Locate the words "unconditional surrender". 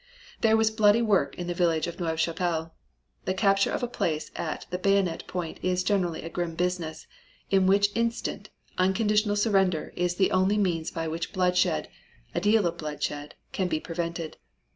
8.79-9.93